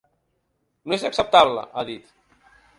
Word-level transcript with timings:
No 0.87 0.97
és 0.99 1.05
acceptable 1.11 1.69
–ha 1.69 1.87
dit–. 1.93 2.13